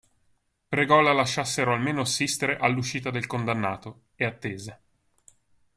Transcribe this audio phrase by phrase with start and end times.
[0.67, 4.81] Pregò la lasciassero almeno assistere all'uscita del condannato, e attese.